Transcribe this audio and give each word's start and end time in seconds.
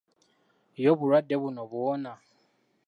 Ye 0.81 0.87
obulwadde 0.93 1.35
buno 1.41 1.61
buwona? 1.71 2.11